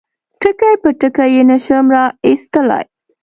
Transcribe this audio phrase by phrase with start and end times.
[0.41, 2.85] ټکي په ټکي یې نشم را اخیستلای.